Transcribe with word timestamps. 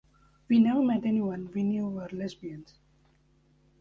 We 0.47 0.57
never 0.57 0.81
met 0.81 1.05
anyone 1.05 1.51
we 1.53 1.61
knew 1.61 1.87
were 1.87 2.09
lesbians. 2.11 2.73